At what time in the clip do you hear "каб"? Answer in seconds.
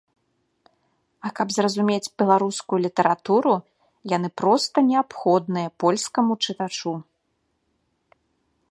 1.39-1.47